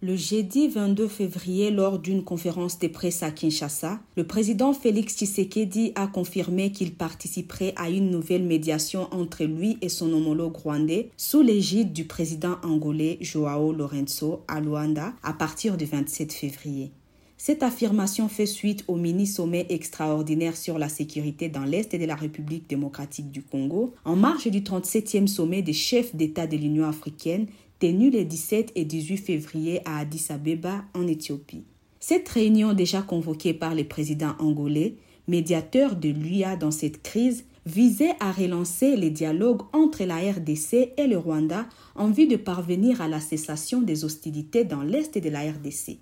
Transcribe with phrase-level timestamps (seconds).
[0.00, 5.90] Le jeudi 22 février, lors d'une conférence de presse à Kinshasa, le président Félix Tshisekedi
[5.96, 11.42] a confirmé qu'il participerait à une nouvelle médiation entre lui et son homologue rwandais sous
[11.42, 16.92] l'égide du président angolais Joao Lorenzo à Luanda à partir du 27 février.
[17.36, 22.68] Cette affirmation fait suite au mini-sommet extraordinaire sur la sécurité dans l'Est de la République
[22.68, 27.46] démocratique du Congo, en marge du 37e sommet des chefs d'État de l'Union africaine
[27.78, 31.64] tenue les 17 et 18 février à Addis Abeba en Éthiopie.
[32.00, 38.14] Cette réunion déjà convoquée par le président angolais, médiateur de l'UIA dans cette crise, visait
[38.20, 43.08] à relancer les dialogues entre la RDC et le Rwanda en vue de parvenir à
[43.08, 45.98] la cessation des hostilités dans l'est de la RDC.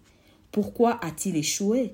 [0.53, 1.93] Pourquoi a-t-il échoué?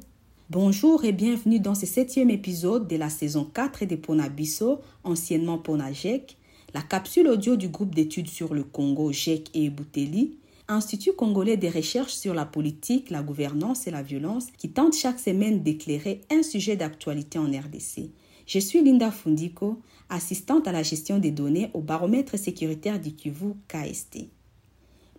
[0.51, 6.37] Bonjour et bienvenue dans ce septième épisode de la saison 4 de Ponabiso, anciennement Ponajek,
[6.75, 11.67] la capsule audio du groupe d'études sur le Congo, GEC et Bouteli, Institut congolais de
[11.69, 16.43] recherche sur la politique, la gouvernance et la violence, qui tente chaque semaine d'éclairer un
[16.43, 18.11] sujet d'actualité en RDC.
[18.47, 23.55] Je suis Linda Fundiko, assistante à la gestion des données au baromètre sécuritaire du Kivu
[23.69, 24.29] KST.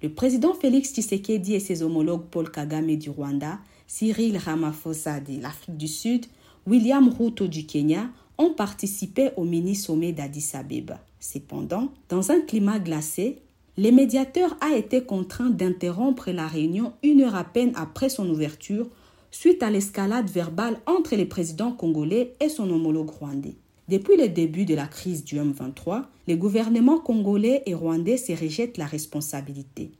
[0.01, 5.77] Le président Félix Tshisekedi et ses homologues Paul Kagame du Rwanda, Cyril Ramaphosa de l'Afrique
[5.77, 6.25] du Sud,
[6.65, 10.99] William Ruto du Kenya ont participé au mini-sommet d'Addis Abeba.
[11.23, 13.39] Cependant, dans un climat glacé,
[13.77, 18.89] le médiateur a été contraint d'interrompre la réunion une heure à peine après son ouverture
[19.31, 23.55] suite à l'escalade verbale entre le président congolais et son homologue rwandais.
[23.87, 28.77] Depuis le début de la crise du M23, les gouvernements congolais et rwandais se rejettent
[28.77, 29.91] la responsabilité.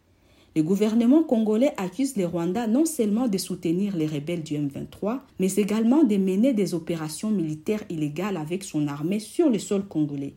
[0.58, 5.56] Le gouvernement congolais accuse les Rwandais non seulement de soutenir les rebelles du M23, mais
[5.56, 10.36] également de mener des opérations militaires illégales avec son armée sur le sol congolais.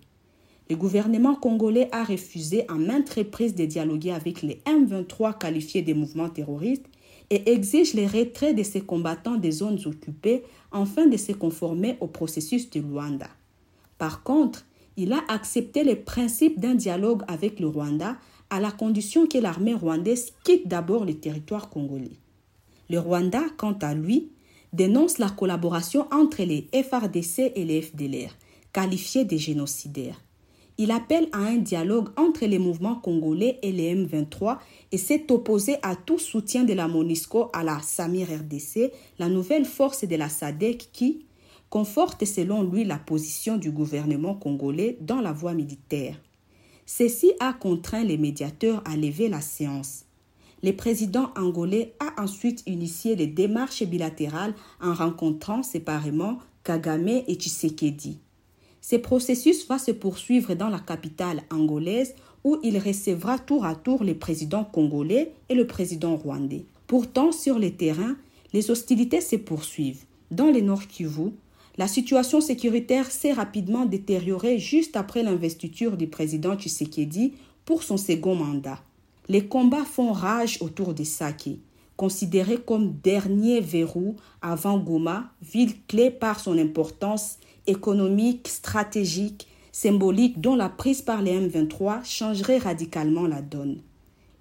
[0.69, 5.95] Le gouvernement congolais a refusé à maintes reprises de dialoguer avec les M23 qualifiés de
[5.95, 6.87] mouvements terroristes
[7.31, 10.43] et exige le retrait de ces combattants des zones occupées
[10.73, 13.29] afin de se conformer au processus de Luanda.
[13.99, 18.17] Par contre, il a accepté le principe d'un dialogue avec le Rwanda
[18.51, 22.19] à la condition que l'armée rwandaise quitte d'abord le territoire congolais.
[22.89, 24.31] Le Rwanda, quant à lui,
[24.73, 28.37] dénonce la collaboration entre les FRDC et les FDLR,
[28.73, 30.21] qualifiés de génocidaires.
[30.79, 34.59] Il appelle à un dialogue entre les mouvements congolais et les M23
[34.93, 39.65] et s'est opposé à tout soutien de la MONUSCO à la Samir RDC, la nouvelle
[39.65, 41.25] force de la SADEC qui
[41.71, 46.17] conforte selon lui la position du gouvernement congolais dans la voie militaire.
[46.85, 50.05] Ceci a contraint les médiateurs à lever la séance.
[50.63, 58.21] Le président angolais a ensuite initié les démarches bilatérales en rencontrant séparément Kagame et Tshisekedi.
[58.89, 62.15] Ce processus va se poursuivre dans la capitale angolaise
[62.45, 66.67] où il recevra tour à tour le président congolais et le président rwandais.
[66.87, 68.15] Pourtant, sur le terrain,
[68.53, 70.05] les hostilités se poursuivent.
[70.31, 71.33] Dans le Nord Kivu,
[71.79, 77.33] la situation sécuritaire s'est rapidement détériorée juste après l'investiture du président Tshisekedi
[77.65, 78.79] pour son second mandat.
[79.29, 81.59] Les combats font rage autour de Sake,
[81.97, 90.57] considéré comme dernier verrou avant Goma, ville clé par son importance économique, stratégique, symbolique dont
[90.57, 93.81] la prise par les M23 changerait radicalement la donne.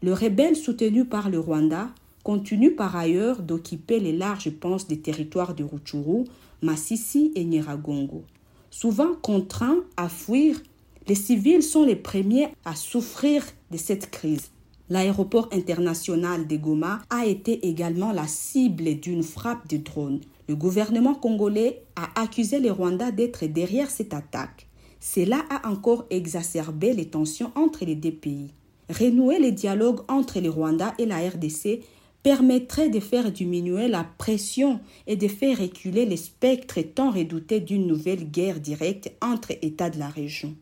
[0.01, 1.89] Le rebelle soutenu par le Rwanda
[2.23, 6.25] continue par ailleurs d'occuper les larges penses des territoires de Rutshuru,
[6.61, 8.23] Massissi et Nyiragongo.
[8.71, 10.61] Souvent contraints à fuir,
[11.07, 14.51] les civils sont les premiers à souffrir de cette crise.
[14.89, 20.21] L'aéroport international de Goma a été également la cible d'une frappe de drones.
[20.47, 24.67] Le gouvernement congolais a accusé les Rwandais d'être derrière cette attaque.
[24.99, 28.51] Cela a encore exacerbé les tensions entre les deux pays.
[28.89, 31.81] Renouer les dialogues entre les Rwandais et la RDC
[32.21, 37.85] permettrait de faire diminuer la pression et de faire reculer les spectres tant redoutés d'une
[37.85, 40.55] nouvelle guerre directe entre États de la région.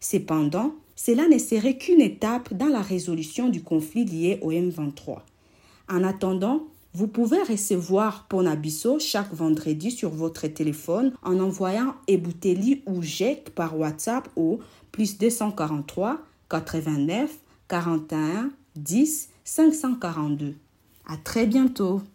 [0.00, 5.18] Cependant, cela ne serait qu'une étape dans la résolution du conflit lié au M23.
[5.88, 13.02] En attendant, vous pouvez recevoir Ponabiso chaque vendredi sur votre téléphone en envoyant Ebouteli ou
[13.02, 14.60] GEC par WhatsApp au
[14.90, 16.18] plus 243
[16.48, 17.30] 89
[17.68, 20.54] 41 10 542.
[21.06, 22.02] À très bientôt.